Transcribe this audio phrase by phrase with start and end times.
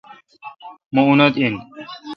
[0.93, 1.53] مہ اونتھ این۔